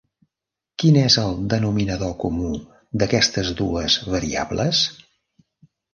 [0.83, 2.49] Quin és el denominador comú
[3.03, 4.85] d'aquestes dues variables?